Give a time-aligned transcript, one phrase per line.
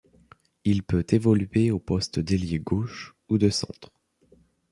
[0.63, 3.91] Il peut évoluer au poste d'ailier gauche ou de centre.